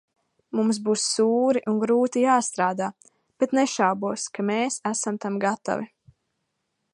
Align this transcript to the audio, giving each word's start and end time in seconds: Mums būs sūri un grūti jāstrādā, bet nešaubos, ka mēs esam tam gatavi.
Mums 0.59 0.77
būs 0.85 1.01
sūri 1.17 1.61
un 1.71 1.77
grūti 1.83 2.23
jāstrādā, 2.23 2.87
bet 3.43 3.53
nešaubos, 3.59 4.25
ka 4.39 4.47
mēs 4.49 4.79
esam 4.93 5.21
tam 5.27 5.39
gatavi. 5.45 5.87